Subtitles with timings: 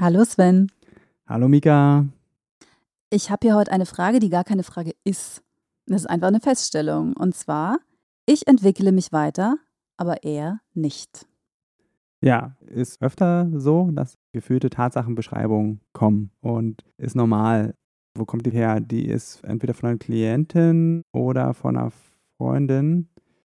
[0.00, 0.70] Hallo Sven.
[1.26, 2.06] Hallo Mika.
[3.10, 5.42] Ich habe hier heute eine Frage, die gar keine Frage ist.
[5.86, 7.14] Das ist einfach eine Feststellung.
[7.14, 7.78] Und zwar,
[8.26, 9.56] ich entwickle mich weiter,
[9.96, 11.26] aber er nicht.
[12.22, 17.74] Ja, ist öfter so, dass gefühlte Tatsachenbeschreibungen kommen und ist normal.
[18.14, 18.80] Wo kommt die her?
[18.80, 21.92] Die ist entweder von einer Klientin oder von einer
[22.38, 23.08] Freundin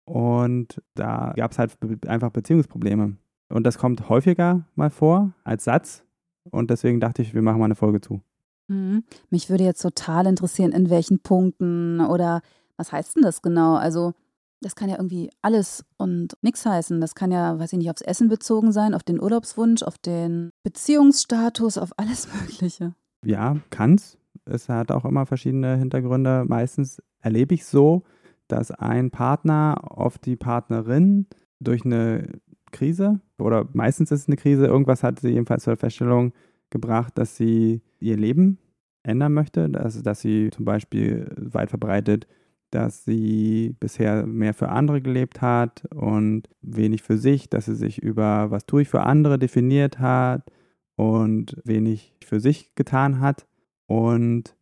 [0.04, 3.16] und da gab es halt einfach Beziehungsprobleme.
[3.48, 6.04] Und das kommt häufiger mal vor als Satz,
[6.50, 8.20] und deswegen dachte ich, wir machen mal eine Folge zu.
[8.68, 9.04] Mhm.
[9.30, 12.42] Mich würde jetzt total interessieren, in welchen Punkten oder
[12.76, 13.74] was heißt denn das genau?
[13.74, 14.12] Also,
[14.60, 17.00] das kann ja irgendwie alles und nichts heißen.
[17.00, 20.50] Das kann ja, weiß ich nicht, aufs Essen bezogen sein, auf den Urlaubswunsch, auf den
[20.62, 22.94] Beziehungsstatus, auf alles Mögliche.
[23.24, 24.18] Ja, kann's.
[24.44, 26.44] Es hat auch immer verschiedene Hintergründe.
[26.46, 28.02] Meistens erlebe ich so,
[28.48, 31.26] dass ein Partner auf die Partnerin
[31.60, 32.28] durch eine
[32.72, 33.20] Krise?
[33.38, 34.66] Oder meistens ist es eine Krise.
[34.66, 36.32] Irgendwas hat sie jedenfalls zur Feststellung
[36.70, 38.58] gebracht, dass sie ihr Leben
[39.04, 42.26] ändern möchte, also dass sie zum Beispiel weit verbreitet,
[42.70, 47.98] dass sie bisher mehr für andere gelebt hat und wenig für sich, dass sie sich
[47.98, 50.50] über was tue ich für andere definiert hat
[50.96, 53.46] und wenig für sich getan hat.
[53.86, 54.56] Und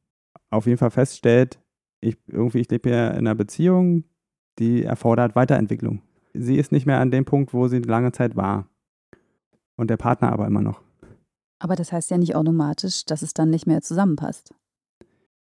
[0.51, 1.61] auf jeden Fall feststellt,
[2.01, 4.05] ich irgendwie ich lebe ja in einer Beziehung,
[4.59, 6.03] die erfordert Weiterentwicklung
[6.35, 8.69] sie ist nicht mehr an dem Punkt, wo sie lange Zeit war.
[9.77, 10.83] Und der Partner aber immer noch.
[11.59, 14.55] Aber das heißt ja nicht automatisch, dass es dann nicht mehr zusammenpasst.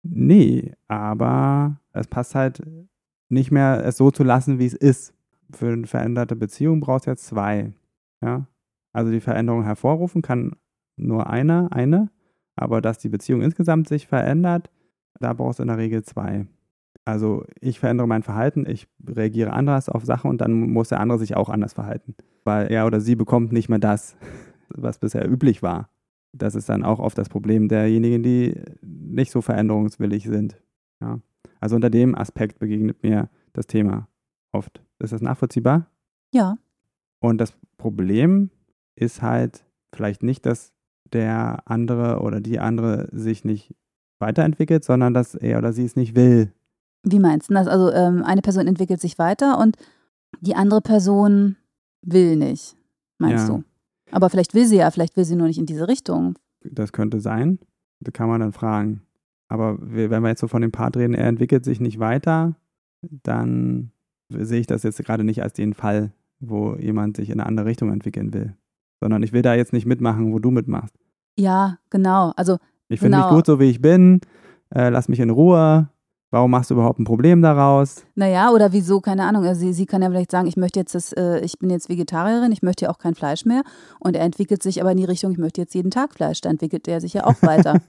[0.03, 2.61] Nee, aber es passt halt
[3.29, 5.13] nicht mehr, es so zu lassen, wie es ist.
[5.51, 7.73] Für eine veränderte Beziehung brauchst du ja zwei.
[8.21, 8.47] Ja?
[8.91, 10.55] Also die Veränderung hervorrufen kann
[10.97, 12.11] nur einer, eine,
[12.55, 14.69] aber dass die Beziehung insgesamt sich verändert,
[15.19, 16.47] da brauchst du in der Regel zwei.
[17.05, 21.19] Also ich verändere mein Verhalten, ich reagiere anders auf Sachen und dann muss der andere
[21.19, 22.15] sich auch anders verhalten.
[22.43, 24.15] Weil er oder sie bekommt nicht mehr das,
[24.69, 25.89] was bisher üblich war.
[26.31, 30.61] Das ist dann auch oft das Problem derjenigen, die nicht so veränderungswillig sind.
[31.01, 31.19] Ja.
[31.59, 34.07] Also unter dem Aspekt begegnet mir das Thema
[34.51, 34.81] oft.
[34.99, 35.87] Ist das nachvollziehbar?
[36.33, 36.57] Ja.
[37.19, 38.49] Und das Problem
[38.95, 40.73] ist halt vielleicht nicht, dass
[41.11, 43.75] der andere oder die andere sich nicht
[44.19, 46.51] weiterentwickelt, sondern dass er oder sie es nicht will.
[47.03, 47.67] Wie meinst du das?
[47.67, 49.77] Also ähm, eine Person entwickelt sich weiter und
[50.41, 51.57] die andere Person
[52.01, 52.75] will nicht,
[53.17, 53.55] meinst ja.
[53.55, 53.63] du?
[54.11, 56.37] Aber vielleicht will sie ja, vielleicht will sie nur nicht in diese Richtung.
[56.63, 57.59] Das könnte sein.
[57.99, 59.01] Da kann man dann fragen.
[59.47, 62.55] Aber wenn wir jetzt so von dem Part reden, er entwickelt sich nicht weiter,
[63.01, 63.91] dann
[64.29, 67.65] sehe ich das jetzt gerade nicht als den Fall, wo jemand sich in eine andere
[67.65, 68.55] Richtung entwickeln will.
[68.99, 70.95] Sondern ich will da jetzt nicht mitmachen, wo du mitmachst.
[71.37, 72.33] Ja, genau.
[72.35, 73.29] Also ich finde genau.
[73.29, 74.21] mich gut, so wie ich bin.
[74.73, 75.89] Äh, lass mich in Ruhe.
[76.33, 78.07] Warum machst du überhaupt ein Problem daraus?
[78.15, 79.45] Naja, oder wieso, keine Ahnung.
[79.45, 81.89] Also sie, sie kann ja vielleicht sagen, ich möchte jetzt das, äh, ich bin jetzt
[81.89, 83.61] Vegetarierin, ich möchte ja auch kein Fleisch mehr.
[83.99, 86.41] Und er entwickelt sich aber in die Richtung, ich möchte jetzt jeden Tag Fleisch.
[86.41, 87.79] Da entwickelt er sich ja auch weiter.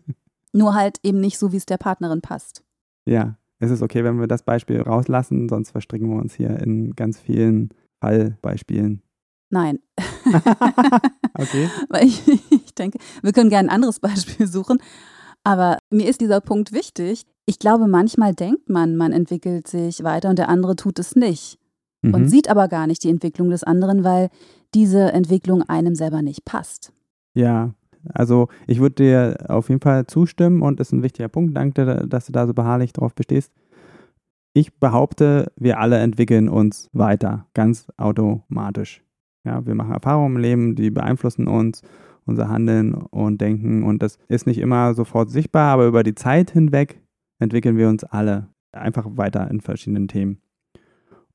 [0.54, 2.64] Nur halt eben nicht so, wie es der Partnerin passt.
[3.04, 6.94] Ja, es ist okay, wenn wir das Beispiel rauslassen, sonst verstricken wir uns hier in
[6.94, 7.68] ganz vielen
[8.00, 9.02] Fallbeispielen.
[9.50, 9.78] Nein.
[11.34, 11.68] okay.
[11.90, 14.78] Weil ich, ich denke, wir können gerne ein anderes Beispiel suchen.
[15.44, 17.26] Aber mir ist dieser Punkt wichtig.
[17.50, 21.58] Ich glaube, manchmal denkt man, man entwickelt sich weiter und der andere tut es nicht.
[22.00, 22.14] Mhm.
[22.14, 24.30] Und sieht aber gar nicht die Entwicklung des anderen, weil
[24.72, 26.92] diese Entwicklung einem selber nicht passt.
[27.34, 27.74] Ja,
[28.14, 31.56] also ich würde dir auf jeden Fall zustimmen und das ist ein wichtiger Punkt.
[31.56, 33.52] Danke, dass du da so beharrlich drauf bestehst.
[34.52, 39.02] Ich behaupte, wir alle entwickeln uns weiter, ganz automatisch.
[39.44, 41.82] Ja, wir machen Erfahrungen im Leben, die beeinflussen uns
[42.26, 43.82] unser Handeln und Denken.
[43.82, 47.00] Und das ist nicht immer sofort sichtbar, aber über die Zeit hinweg
[47.40, 50.40] entwickeln wir uns alle einfach weiter in verschiedenen Themen.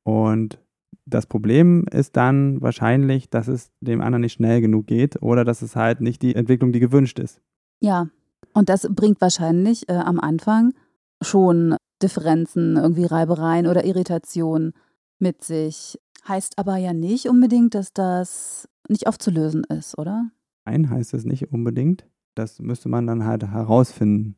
[0.04, 0.60] Und
[1.06, 5.62] das Problem ist dann wahrscheinlich, dass es dem anderen nicht schnell genug geht oder dass
[5.62, 7.42] es halt nicht die Entwicklung, die gewünscht ist.
[7.80, 8.08] Ja,
[8.54, 10.74] und das bringt wahrscheinlich äh, am Anfang
[11.22, 14.74] schon Differenzen, irgendwie Reibereien oder Irritationen
[15.20, 16.00] mit sich.
[16.28, 20.30] Heißt aber ja nicht unbedingt, dass das nicht aufzulösen ist, oder?
[20.66, 22.08] Nein, heißt es nicht unbedingt.
[22.34, 24.36] Das müsste man dann halt herausfinden.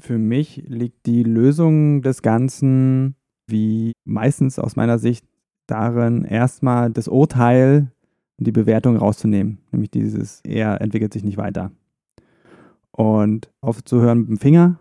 [0.00, 3.16] Für mich liegt die Lösung des Ganzen,
[3.46, 5.26] wie meistens aus meiner Sicht,
[5.66, 7.92] darin, erstmal das Urteil
[8.38, 9.58] und die Bewertung rauszunehmen.
[9.70, 11.70] Nämlich dieses, er entwickelt sich nicht weiter.
[12.90, 14.80] Und aufzuhören mit dem Finger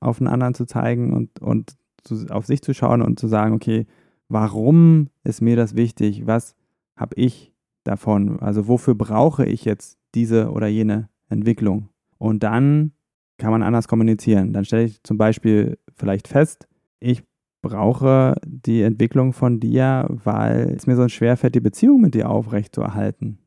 [0.00, 3.54] auf den anderen zu zeigen und, und zu, auf sich zu schauen und zu sagen,
[3.54, 3.86] okay,
[4.28, 6.26] warum ist mir das wichtig?
[6.26, 6.56] Was
[6.96, 7.52] habe ich
[7.84, 8.40] davon?
[8.40, 11.88] Also wofür brauche ich jetzt diese oder jene Entwicklung?
[12.18, 12.92] Und dann
[13.38, 14.52] kann man anders kommunizieren.
[14.52, 16.66] Dann stelle ich zum Beispiel vielleicht fest,
[17.00, 17.22] ich
[17.62, 22.28] brauche die Entwicklung von dir, weil es mir so schwer fällt, die Beziehung mit dir
[22.28, 23.38] aufrechtzuerhalten.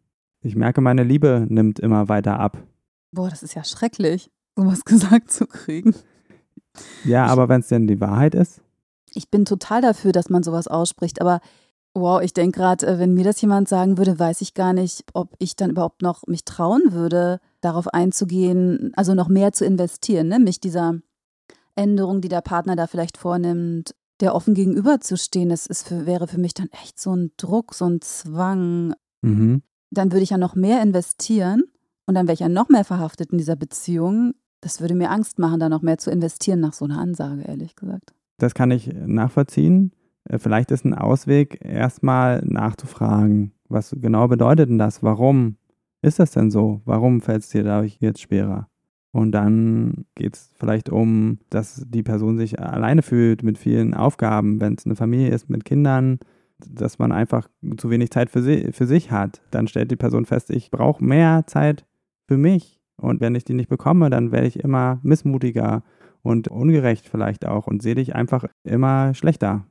[0.42, 2.58] Ich merke, meine Liebe nimmt immer weiter ab.
[3.12, 5.94] Boah, das ist ja schrecklich, sowas gesagt zu kriegen.
[7.06, 8.62] Ja, aber wenn es denn die Wahrheit ist?
[9.14, 11.40] Ich bin total dafür, dass man sowas ausspricht, aber
[12.00, 15.04] wow, ich denke gerade, äh, wenn mir das jemand sagen würde, weiß ich gar nicht,
[15.14, 20.28] ob ich dann überhaupt noch mich trauen würde, darauf einzugehen, also noch mehr zu investieren,
[20.28, 20.40] ne?
[20.40, 21.00] mich dieser
[21.76, 26.40] Änderung, die der Partner da vielleicht vornimmt, der offen gegenüberzustehen, das ist für, wäre für
[26.40, 28.96] mich dann echt so ein Druck, so ein Zwang.
[29.22, 29.62] Mhm.
[29.92, 31.64] Dann würde ich ja noch mehr investieren
[32.06, 34.34] und dann wäre ich ja noch mehr verhaftet in dieser Beziehung.
[34.62, 37.76] Das würde mir Angst machen, da noch mehr zu investieren nach so einer Ansage, ehrlich
[37.76, 38.14] gesagt.
[38.40, 39.92] Das kann ich nachvollziehen.
[40.28, 45.04] Äh, vielleicht ist ein Ausweg, erstmal nachzufragen, was genau bedeutet denn das?
[45.04, 45.58] Warum
[46.02, 46.82] ist das denn so?
[46.86, 48.68] Warum fällt es dir dadurch jetzt schwerer?
[49.12, 54.62] Und dann geht es vielleicht um, dass die Person sich alleine fühlt mit vielen Aufgaben,
[54.62, 56.20] wenn es eine Familie ist mit Kindern,
[56.60, 57.48] dass man einfach
[57.78, 59.42] zu wenig Zeit für, sie, für sich hat.
[59.52, 61.86] Dann stellt die Person fest, ich brauche mehr Zeit
[62.28, 62.80] für mich.
[62.98, 65.84] Und wenn ich die nicht bekomme, dann werde ich immer missmutiger
[66.22, 69.66] und ungerecht vielleicht auch und sehe dich einfach immer schlechter.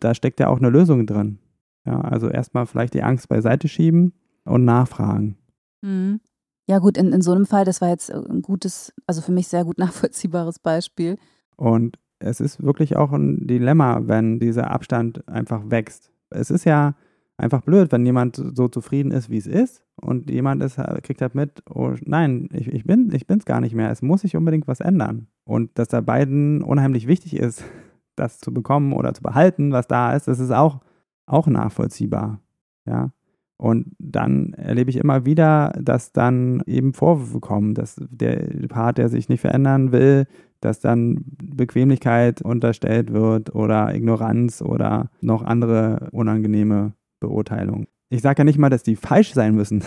[0.00, 1.38] Da steckt ja auch eine Lösung drin.
[1.86, 4.12] Ja, also erstmal vielleicht die Angst beiseite schieben
[4.44, 5.36] und nachfragen.
[5.82, 6.20] Mhm.
[6.66, 9.48] Ja, gut, in, in so einem Fall, das war jetzt ein gutes, also für mich
[9.48, 11.16] sehr gut nachvollziehbares Beispiel.
[11.56, 16.10] Und es ist wirklich auch ein Dilemma, wenn dieser Abstand einfach wächst.
[16.30, 16.94] Es ist ja
[17.38, 21.34] einfach blöd, wenn jemand so zufrieden ist, wie es ist und jemand ist, kriegt halt
[21.34, 24.66] mit, oh nein, ich, ich bin ich bin's gar nicht mehr, es muss sich unbedingt
[24.66, 25.28] was ändern.
[25.44, 27.64] Und dass da beiden unheimlich wichtig ist,
[28.18, 30.80] das zu bekommen oder zu behalten, was da ist, das ist auch,
[31.26, 32.40] auch nachvollziehbar.
[32.86, 33.10] Ja.
[33.56, 38.36] Und dann erlebe ich immer wieder, dass dann eben Vorwürfe kommen, dass der
[38.68, 40.26] Part, der sich nicht verändern will,
[40.60, 47.88] dass dann Bequemlichkeit unterstellt wird oder Ignoranz oder noch andere unangenehme Beurteilungen.
[48.10, 49.82] Ich sage ja nicht mal, dass die falsch sein müssen,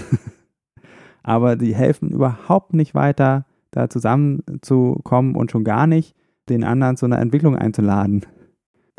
[1.23, 6.13] aber die helfen überhaupt nicht weiter, da zusammenzukommen und schon gar nicht,
[6.51, 8.25] den anderen zu einer Entwicklung einzuladen.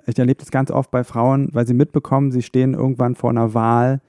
[0.07, 3.55] Ich erlebe das ganz oft bei Frauen, weil sie mitbekommen, sie stehen irgendwann vor einer
[3.55, 4.01] Wahl,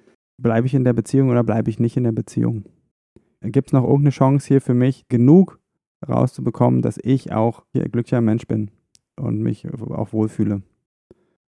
[0.42, 2.66] bleibe ich in der Beziehung oder bleibe ich nicht in der Beziehung?
[3.42, 5.60] Gibt es noch irgendeine Chance hier für mich, genug
[6.07, 8.72] rauszubekommen, dass ich auch hier ein glücklicher Mensch bin
[9.19, 10.63] und mich auch wohlfühle?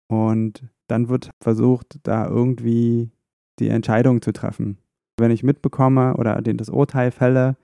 [0.09, 3.11] Und dann wird versucht, da irgendwie
[3.59, 4.79] die Entscheidung zu treffen.
[5.19, 7.57] Wenn ich mitbekomme oder das Urteil fälle,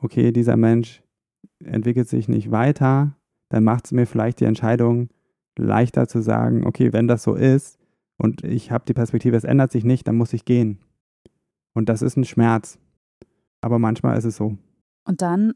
[0.00, 1.02] okay, dieser Mensch
[1.64, 3.16] entwickelt sich nicht weiter,
[3.52, 5.10] dann macht es mir vielleicht die Entscheidung
[5.58, 7.78] leichter zu sagen, okay, wenn das so ist,
[8.16, 10.78] und ich habe die Perspektive, es ändert sich nicht, dann muss ich gehen.
[11.74, 12.78] Und das ist ein Schmerz.
[13.60, 14.56] Aber manchmal ist es so.
[15.04, 15.52] Und dann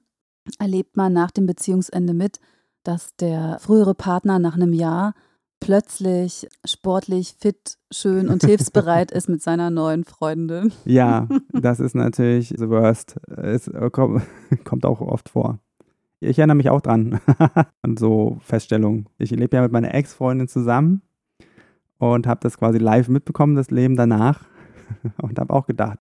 [0.59, 2.39] erlebt man nach dem Beziehungsende mit,
[2.83, 5.15] dass der frühere Partner nach einem Jahr
[5.61, 10.73] plötzlich sportlich, fit, schön und hilfsbereit ist mit seiner neuen Freundin.
[10.85, 13.17] Ja, das ist natürlich the worst.
[13.29, 13.71] Es
[14.65, 15.61] kommt auch oft vor.
[16.21, 17.21] Ich erinnere mich auch dran
[17.83, 19.09] an so Feststellungen.
[19.19, 21.03] Ich lebe ja mit meiner Ex-Freundin zusammen
[21.99, 24.45] und habe das quasi live mitbekommen, das Leben danach.
[25.21, 25.99] Und habe auch gedacht.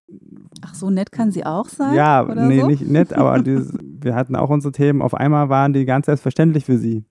[0.62, 1.96] Ach, so nett kann sie auch sein?
[1.96, 2.66] Ja, nee, so?
[2.68, 5.02] nicht nett, aber dieses, wir hatten auch unsere Themen.
[5.02, 7.04] Auf einmal waren die ganz selbstverständlich für sie.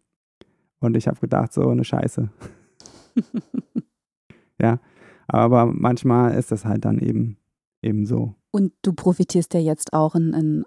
[0.79, 2.29] Und ich habe gedacht, so eine Scheiße.
[4.62, 4.79] ja,
[5.27, 7.38] aber manchmal ist das halt dann eben,
[7.81, 8.35] eben so.
[8.51, 10.65] Und du profitierst ja jetzt auch in, in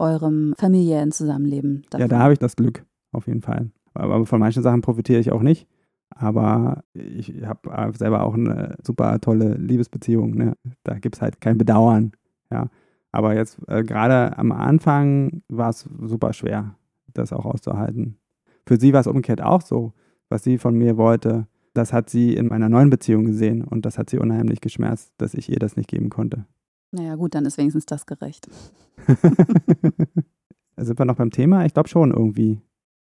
[0.00, 1.82] eurem familiären Zusammenleben.
[1.90, 2.00] Davon.
[2.00, 3.70] Ja, da habe ich das Glück, auf jeden Fall.
[3.94, 5.66] Aber von manchen Sachen profitiere ich auch nicht.
[6.10, 10.34] Aber ich habe selber auch eine super tolle Liebesbeziehung.
[10.34, 10.54] Ne?
[10.84, 12.12] Da gibt es halt kein Bedauern.
[12.50, 12.70] Ja.
[13.12, 16.74] Aber jetzt äh, gerade am Anfang war es super schwer,
[17.14, 18.18] das auch auszuhalten.
[18.66, 19.92] Für sie war es umgekehrt auch so,
[20.28, 21.46] was sie von mir wollte.
[21.74, 25.34] Das hat sie in meiner neuen Beziehung gesehen und das hat sie unheimlich geschmerzt, dass
[25.34, 26.44] ich ihr das nicht geben konnte.
[26.90, 28.48] Naja, gut, dann ist wenigstens das gerecht.
[30.76, 31.64] Sind wir noch beim Thema?
[31.66, 32.60] Ich glaube schon irgendwie.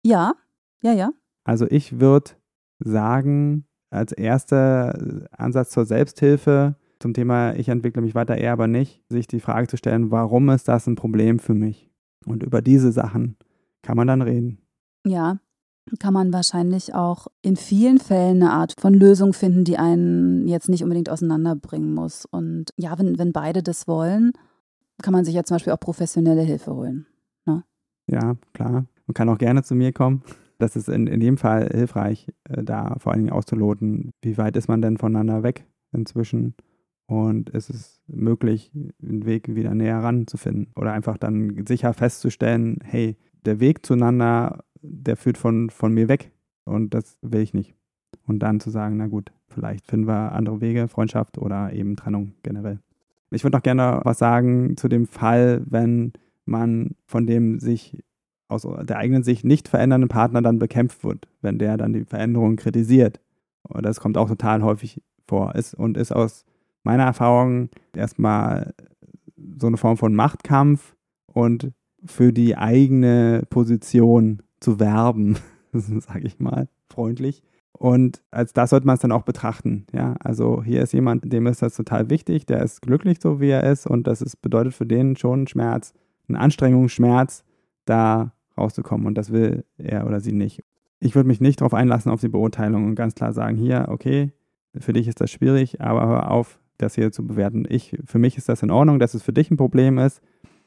[0.05, 0.33] Ja,
[0.81, 1.11] ja, ja.
[1.43, 2.31] Also ich würde
[2.79, 9.03] sagen, als erster Ansatz zur Selbsthilfe zum Thema ich entwickle mich weiter eher aber nicht,
[9.09, 11.91] sich die Frage zu stellen, warum ist das ein Problem für mich?
[12.25, 13.35] Und über diese Sachen
[13.81, 14.59] kann man dann reden.
[15.05, 15.39] Ja,
[15.99, 20.69] kann man wahrscheinlich auch in vielen Fällen eine Art von Lösung finden, die einen jetzt
[20.69, 22.25] nicht unbedingt auseinanderbringen muss.
[22.25, 24.31] Und ja, wenn, wenn beide das wollen,
[25.01, 27.05] kann man sich ja zum Beispiel auch professionelle Hilfe holen.
[27.45, 27.63] Ne?
[28.07, 28.85] Ja, klar.
[29.05, 30.23] Man kann auch gerne zu mir kommen.
[30.59, 34.55] Das ist in, in jedem Fall hilfreich, äh, da vor allen Dingen auszuloten, wie weit
[34.55, 36.55] ist man denn voneinander weg inzwischen
[37.05, 43.17] und ist es möglich, einen Weg wieder näher ranzufinden oder einfach dann sicher festzustellen, hey,
[43.45, 46.31] der Weg zueinander, der führt von, von mir weg
[46.65, 47.73] und das will ich nicht.
[48.25, 52.33] Und dann zu sagen, na gut, vielleicht finden wir andere Wege, Freundschaft oder eben Trennung
[52.43, 52.79] generell.
[53.31, 56.13] Ich würde noch gerne was sagen zu dem Fall, wenn
[56.45, 58.03] man von dem sich
[58.47, 62.55] aus der eigenen Sicht nicht verändernden Partner dann bekämpft wird, wenn der dann die Veränderung
[62.55, 63.19] kritisiert.
[63.63, 66.45] Und das kommt auch total häufig vor ist und ist aus
[66.83, 68.73] meiner Erfahrung erstmal
[69.57, 71.71] so eine Form von Machtkampf und
[72.05, 75.37] für die eigene Position zu werben,
[75.73, 77.43] sage ich mal, freundlich.
[77.71, 79.85] Und als das sollte man es dann auch betrachten.
[79.91, 83.49] Ja, also hier ist jemand, dem ist das total wichtig, der ist glücklich so, wie
[83.49, 85.93] er ist, und das ist, bedeutet für den schon Schmerz,
[86.29, 87.43] ein Anstrengungsschmerz,
[87.85, 89.07] da rauszukommen.
[89.07, 90.63] Und das will er oder sie nicht.
[90.99, 94.31] Ich würde mich nicht darauf einlassen, auf die Beurteilung und ganz klar sagen, hier, okay,
[94.77, 97.65] für dich ist das schwierig, aber hör auf, das hier zu bewerten.
[97.67, 100.21] Ich, für mich ist das in Ordnung, dass es für dich ein Problem ist.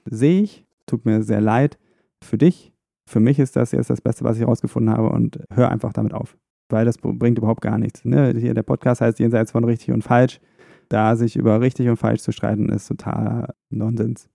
[0.05, 1.79] Sehe ich, tut mir sehr leid.
[2.23, 2.73] Für dich,
[3.07, 6.13] für mich ist das jetzt das Beste, was ich herausgefunden habe und hör einfach damit
[6.13, 6.37] auf
[6.69, 8.05] weil das bringt überhaupt gar nichts.
[8.05, 8.35] Ne?
[8.37, 10.41] Hier der Podcast heißt jenseits von richtig und falsch.
[10.89, 14.29] Da sich über richtig und falsch zu streiten, ist totaler Nonsens.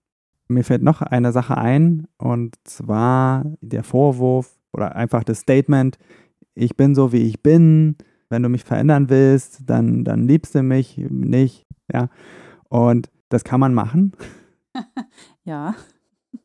[0.48, 5.98] Mir fällt noch eine Sache ein und zwar der Vorwurf oder einfach das Statement,
[6.54, 7.96] ich bin so, wie ich bin.
[8.28, 11.66] Wenn du mich verändern willst, dann, dann liebst du mich nicht.
[11.90, 12.08] Ja.
[12.68, 14.12] Und das kann man machen.
[15.44, 15.74] ja.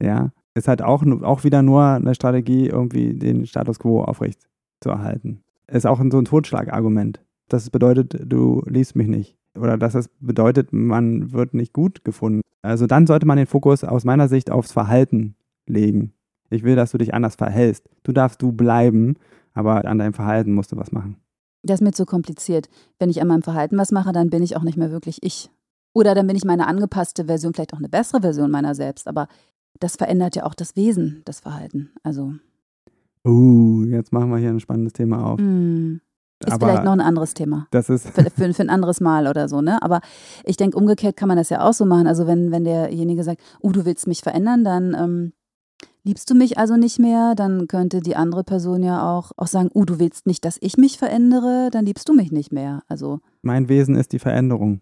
[0.02, 0.32] Ja.
[0.58, 4.48] Ist halt auch, auch wieder nur eine Strategie, irgendwie den Status quo aufrecht
[4.82, 7.22] zu erhalten ist auch so ein Totschlagargument.
[7.50, 9.38] Das bedeutet, du liebst mich nicht.
[9.58, 12.42] Oder dass das bedeutet, man wird nicht gut gefunden.
[12.62, 15.36] Also dann sollte man den Fokus aus meiner Sicht aufs Verhalten
[15.66, 16.14] legen.
[16.50, 17.90] Ich will, dass du dich anders verhältst.
[18.04, 19.16] Du darfst du bleiben,
[19.54, 21.18] aber an deinem Verhalten musst du was machen.
[21.64, 22.70] Das ist mir zu kompliziert.
[23.00, 25.50] Wenn ich an meinem Verhalten was mache, dann bin ich auch nicht mehr wirklich ich.
[25.94, 29.08] Oder dann bin ich meine angepasste Version, vielleicht auch eine bessere Version meiner selbst.
[29.08, 29.28] Aber
[29.80, 31.92] das verändert ja auch das Wesen, das Verhalten.
[32.04, 32.34] Also
[33.28, 35.40] Uh, jetzt machen wir hier ein spannendes Thema auf.
[35.40, 36.00] Mm.
[36.46, 37.68] Ist Aber vielleicht noch ein anderes Thema.
[37.72, 39.82] Das ist für, für, für, ein anderes Mal oder so, ne?
[39.82, 40.02] Aber
[40.46, 42.06] ich denke, umgekehrt kann man das ja auch so machen.
[42.08, 45.34] Also wenn, wenn derjenige sagt, uh, du willst mich verändern, dann ähm,
[46.04, 49.72] liebst du mich also nicht mehr, dann könnte die andere Person ja auch, auch sagen,
[49.74, 52.84] uh, du willst nicht, dass ich mich verändere, dann liebst du mich nicht mehr.
[52.88, 54.82] Also mein Wesen ist die Veränderung.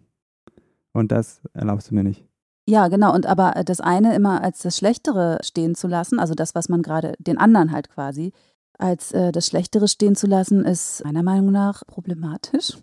[0.92, 2.26] Und das erlaubst du mir nicht.
[2.68, 3.14] Ja, genau.
[3.14, 6.82] Und aber das eine immer als das Schlechtere stehen zu lassen, also das, was man
[6.82, 8.32] gerade, den anderen halt quasi,
[8.78, 12.76] als äh, das Schlechtere stehen zu lassen, ist meiner Meinung nach problematisch.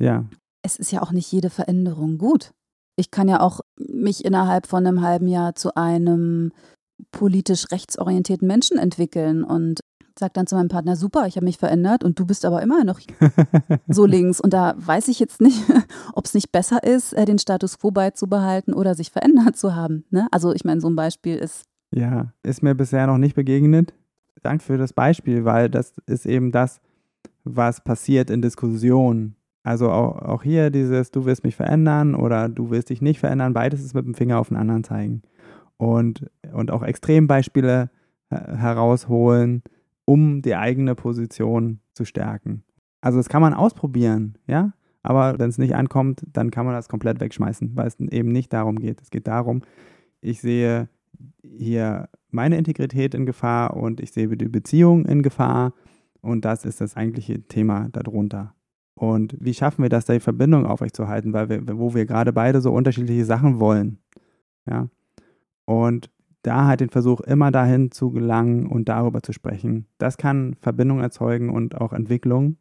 [0.00, 0.24] Ja.
[0.62, 2.52] Es ist ja auch nicht jede Veränderung gut.
[2.96, 6.52] Ich kann ja auch mich innerhalb von einem halben Jahr zu einem
[7.12, 9.80] politisch rechtsorientierten Menschen entwickeln und
[10.18, 12.84] sage dann zu meinem Partner, super, ich habe mich verändert und du bist aber immer
[12.84, 13.00] noch
[13.88, 14.40] so links.
[14.40, 15.62] Und da weiß ich jetzt nicht,
[16.14, 20.04] ob es nicht besser ist, äh, den Status quo beizubehalten oder sich verändert zu haben.
[20.10, 20.28] Ne?
[20.30, 21.64] Also ich meine, so ein Beispiel ist.
[21.90, 23.94] Ja, ist mir bisher noch nicht begegnet.
[24.42, 26.80] Danke für das Beispiel, weil das ist eben das,
[27.44, 29.36] was passiert in Diskussionen.
[29.62, 33.52] Also auch, auch hier dieses, du willst mich verändern oder du willst dich nicht verändern,
[33.52, 35.22] beides ist mit dem Finger auf den anderen zeigen.
[35.76, 37.90] Und, und auch Extrembeispiele
[38.30, 39.62] äh, herausholen,
[40.08, 42.64] um die eigene Position zu stärken.
[43.02, 44.72] Also das kann man ausprobieren, ja,
[45.02, 48.50] aber wenn es nicht ankommt, dann kann man das komplett wegschmeißen, weil es eben nicht
[48.54, 49.02] darum geht.
[49.02, 49.60] Es geht darum,
[50.22, 50.88] ich sehe
[51.42, 55.74] hier meine Integrität in Gefahr und ich sehe die Beziehung in Gefahr
[56.22, 58.54] und das ist das eigentliche Thema darunter.
[58.94, 62.62] Und wie schaffen wir das, da die Verbindung aufrechtzuerhalten, weil wir, wo wir gerade beide
[62.62, 63.98] so unterschiedliche Sachen wollen,
[64.64, 64.88] ja.
[65.66, 66.10] Und
[66.42, 69.86] da halt den Versuch, immer dahin zu gelangen und darüber zu sprechen.
[69.98, 72.56] Das kann Verbindung erzeugen und auch Entwicklung.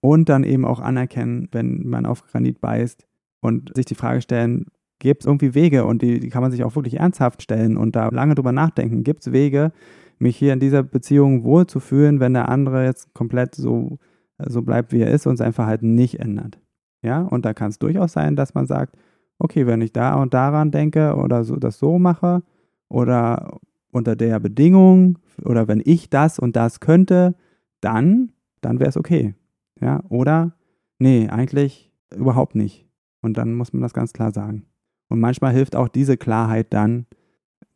[0.00, 3.06] Und dann eben auch anerkennen, wenn man auf Granit beißt
[3.40, 4.66] und sich die Frage stellen,
[4.98, 7.96] gibt es irgendwie Wege und die, die, kann man sich auch wirklich ernsthaft stellen und
[7.96, 9.04] da lange drüber nachdenken.
[9.04, 9.72] Gibt es Wege,
[10.18, 13.98] mich hier in dieser Beziehung wohlzufühlen, wenn der andere jetzt komplett so,
[14.38, 16.58] so bleibt, wie er ist und sein Verhalten nicht ändert?
[17.02, 18.96] Ja, und da kann es durchaus sein, dass man sagt,
[19.38, 22.42] okay, wenn ich da und daran denke oder so, das so mache,
[22.90, 23.58] oder
[23.92, 27.34] unter der Bedingung oder wenn ich das und das könnte,
[27.80, 29.34] dann, dann wäre es okay.
[29.80, 30.52] Ja, oder
[30.98, 32.86] nee, eigentlich überhaupt nicht.
[33.22, 34.66] Und dann muss man das ganz klar sagen.
[35.08, 37.06] Und manchmal hilft auch diese Klarheit dann,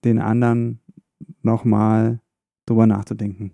[0.05, 0.81] den anderen
[1.43, 2.21] nochmal
[2.67, 3.53] drüber nachzudenken.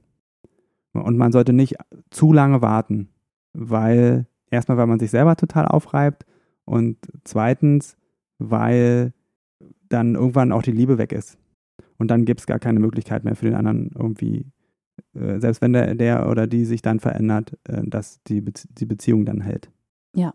[0.92, 1.76] Und man sollte nicht
[2.10, 3.08] zu lange warten,
[3.52, 6.26] weil erstmal, weil man sich selber total aufreibt
[6.64, 7.96] und zweitens,
[8.38, 9.12] weil
[9.88, 11.38] dann irgendwann auch die Liebe weg ist.
[12.00, 14.46] Und dann gibt es gar keine Möglichkeit mehr für den anderen irgendwie,
[15.14, 18.86] äh, selbst wenn der, der oder die sich dann verändert, äh, dass die, Be die
[18.86, 19.70] Beziehung dann hält.
[20.16, 20.32] Ja.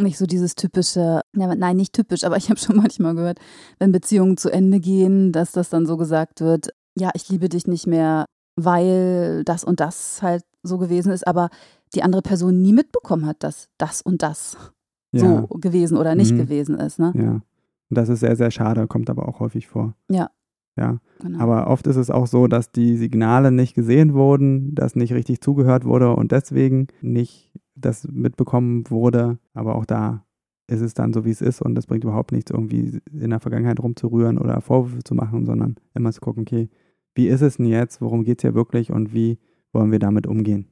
[0.00, 3.40] Nicht so dieses typische, ja, nein, nicht typisch, aber ich habe schon manchmal gehört,
[3.80, 7.66] wenn Beziehungen zu Ende gehen, dass das dann so gesagt wird, ja, ich liebe dich
[7.66, 11.50] nicht mehr, weil das und das halt so gewesen ist, aber
[11.94, 14.56] die andere Person nie mitbekommen hat, dass das und das
[15.10, 15.20] ja.
[15.20, 16.38] so gewesen oder nicht mhm.
[16.38, 17.00] gewesen ist.
[17.00, 17.12] Ne?
[17.16, 17.30] Ja.
[17.32, 17.42] Und
[17.96, 19.94] das ist sehr, sehr schade, kommt aber auch häufig vor.
[20.08, 20.30] Ja.
[20.78, 21.00] Ja.
[21.20, 21.40] Genau.
[21.40, 25.40] Aber oft ist es auch so, dass die Signale nicht gesehen wurden, dass nicht richtig
[25.40, 29.38] zugehört wurde und deswegen nicht das mitbekommen wurde.
[29.54, 30.24] Aber auch da
[30.68, 33.40] ist es dann so, wie es ist und das bringt überhaupt nichts, irgendwie in der
[33.40, 36.68] Vergangenheit rumzurühren oder Vorwürfe zu machen, sondern immer zu gucken, okay,
[37.14, 39.38] wie ist es denn jetzt, worum geht es hier wirklich und wie
[39.72, 40.66] wollen wir damit umgehen?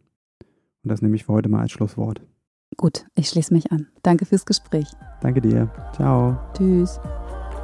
[0.84, 2.20] Und das nehme ich für heute mal als Schlusswort.
[2.76, 3.88] Gut, ich schließe mich an.
[4.02, 4.86] Danke fürs Gespräch.
[5.22, 5.70] Danke dir.
[5.94, 6.38] Ciao.
[6.52, 7.00] Tschüss.